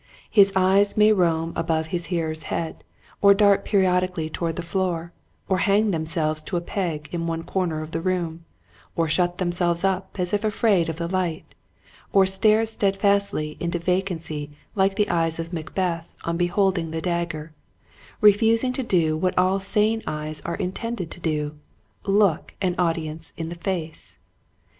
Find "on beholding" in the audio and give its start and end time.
16.23-16.89